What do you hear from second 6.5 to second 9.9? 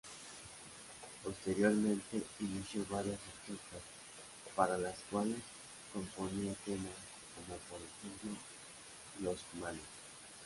temas, como por ejemplo Los Cumaná.